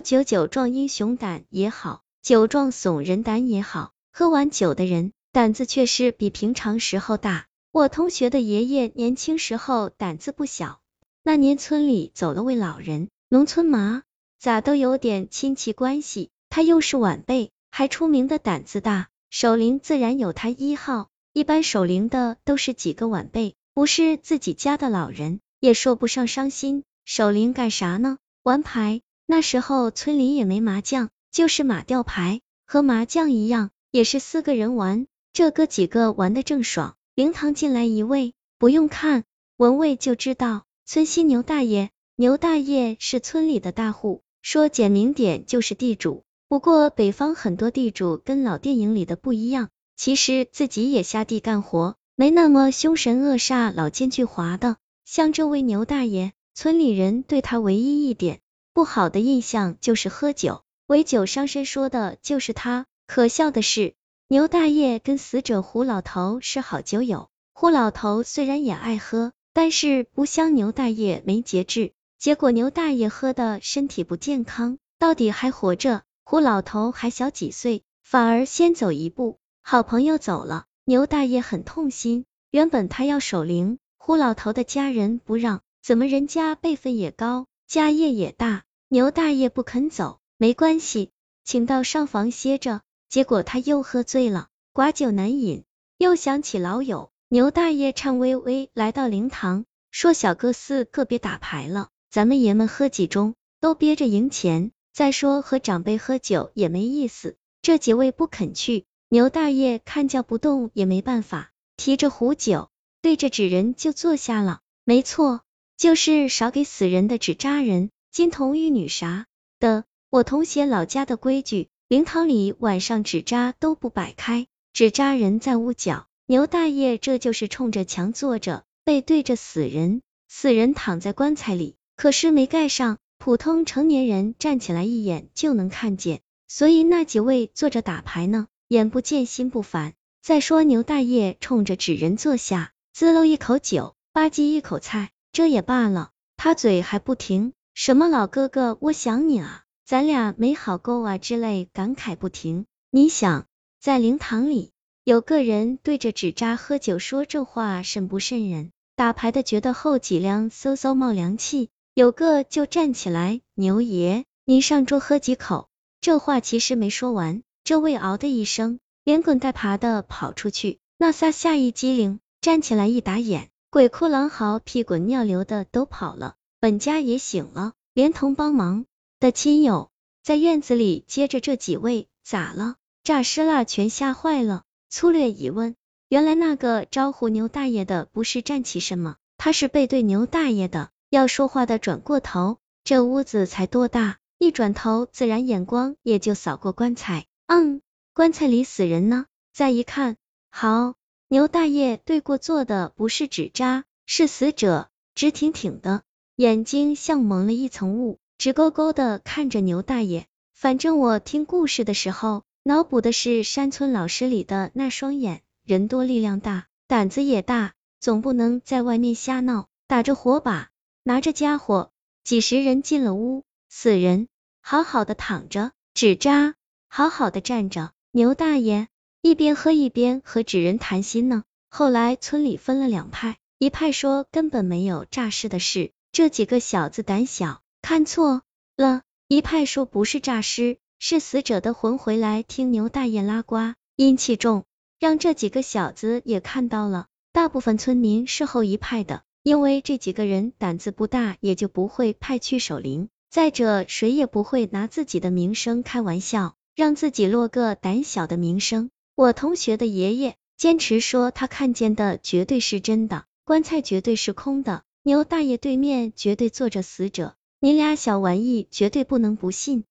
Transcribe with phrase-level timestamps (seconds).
[0.00, 7.46] 酒酒壮英雄胆也好，酒壮怂人胆也好，喝完酒的人胆子确实比平常时候大。
[7.72, 10.80] 我同学的爷爷年轻时候胆子不小，
[11.22, 14.02] 那年村里走了位老人，农村嘛，
[14.38, 21.08] 咋都有点亲戚关系，他又是晚辈，还出名的胆子大，守灵自然有他一号。
[21.32, 26.82] 一般守灵的都是几个晚辈，不是自己家的老人，也说不上伤心。
[27.04, 28.18] 守灵干啥呢？
[28.42, 29.00] 玩牌。
[29.30, 35.06] 那时候村里也没麻将，就是马吊牌，和麻将一样，也是四个人玩。
[35.32, 36.96] 这哥几个玩的正爽。
[37.14, 39.22] 灵堂进来一位，不用看，
[39.56, 41.90] 闻味就知道，村西牛大爷。
[42.16, 46.24] 牛大爷是村里的大户，说简明点就是地主。
[46.48, 54.76] 不过北方很多地主跟老电影里的不一样，其实自己也下地干活，没那么凶神恶煞、老奸巨猾的。
[55.04, 58.40] 像这位牛大爷，村里人对他唯一一点。
[58.80, 62.86] 不好的印象就是喝酒，为酒伤身，说的就是他。
[63.06, 63.92] 可笑的是，
[64.26, 67.28] 牛大爷跟死者胡老头是好酒友。
[67.52, 71.92] 胡老头虽然也爱喝，但是不像牛大爷没节制。
[72.18, 79.36] 结果牛大爷喝的身体不健康，到底还活着，胡老头还小几岁，反而先走一步。
[79.60, 82.24] 好朋友走了，牛大爷很痛心。
[82.50, 87.44] 原本他要守灵，胡老头的家人不让，怎么人家辈分也高？
[87.68, 91.12] 家业也大，牛大爷不肯走，没关系，
[91.44, 92.80] 请到上房歇着。
[93.08, 95.62] 结果他又喝醉了，寡酒难饮，
[95.96, 97.12] 又想起老友。
[97.28, 104.72] 牛大爷颤巍巍来到灵堂，说：“小哥四个别打牌了，咱们爷们喝几盅，都憋着赢钱。
[104.92, 112.70] 再说和长辈喝酒也没意思。”这几位不肯去，牛大爷看叫不动也没办法，提着壶酒，
[113.02, 114.58] 对着纸人就坐下了。
[114.82, 115.42] 没错。
[115.76, 119.26] 就是少给死人的纸扎人，金童玉女啥
[119.60, 119.84] 的。
[120.10, 126.08] 我同学老家的规矩，灵堂里晚上纸扎都不摆开，纸扎人在屋角。
[126.26, 139.94] 牛大爷这就是冲着墙坐着，背对着死人，死人躺在棺材里，可是没盖上，普通成年人站起来一眼就能看见，所以那几位坐着打牌呢，眼不见心不烦。
[140.20, 145.10] 再说牛大爷冲着纸人坐下，滋喽一口酒，吧唧一口菜。
[145.32, 152.66] 这也罢了，他嘴还不停，什么老哥哥我想你啊，咱俩没好够啊之类感慨不停。
[152.90, 153.46] 你想，
[153.80, 154.72] 在灵堂里
[155.04, 158.70] 有个人对着纸扎喝酒说这话甚不渗人？
[158.96, 165.68] 打牌的觉得后脊梁嗖嗖冒凉气，有个就站起来，牛爷，你上桌喝几口。
[166.00, 173.48] 这话其实没说完，这位嗷的一声，连滚带爬的跑出去，那仨吓一激灵，站起来一打眼。
[173.70, 178.84] 鬼哭狼嚎、屁滚尿流的都跑了，本家也醒了，连同帮忙
[179.18, 179.90] 的亲友
[180.22, 182.76] 在院子里接着这几位咋了？
[183.02, 183.64] 诈尸了？
[183.64, 184.64] 全吓坏了。
[184.90, 185.74] 粗略一问，
[186.10, 197.80] 原来那个招呼牛大爷的不是站起什么，他是背对牛大爷的，要说话的转过头，这屋子才多大，一转头自然眼光也就扫过棺材，嗯，
[198.12, 199.24] 棺材里死人呢？
[199.54, 200.18] 再一看，
[200.50, 200.92] 好。
[201.28, 206.02] 牛大爷对过坐的不是纸扎，是死者，直挺挺的，
[206.40, 210.24] 眼睛像蒙了一层雾，直勾勾的看着牛大爷。
[210.54, 220.70] 反正我听故事的时候，脑补的是山村老师里的那双眼，人多力量大，胆子也大，总不能在外面瞎闹，打着火把，
[221.02, 221.90] 拿着家伙，
[222.24, 224.26] 几十人进了屋，死人
[224.62, 226.54] 好好的躺着，纸扎
[226.88, 228.88] 好好的站着，牛大爷。
[229.20, 231.44] 一边喝一边和纸人谈心呢。
[231.68, 238.42] 后来村里分了两派，一派说根本没有诈尸的事，这几个小子胆小，看错
[238.76, 244.64] 了；一派说不是诈尸，是死者的魂回来听牛大爷拉呱，阴气重，
[244.98, 247.06] 让这几个小子也看到了。
[247.32, 253.08] 大部分村民是后一派的，因为这几个人胆子不大，也就不会派去守灵。
[253.30, 258.90] 再者，谁也不会拿自己的名声开玩笑，让自己落个胆小的名声。
[259.14, 269.84] 我同学的爷爷坚持说，他看见的绝对是真的，棺材绝对是空的，牛大爷对面绝对坐着死者，你俩小玩意绝对不能不信。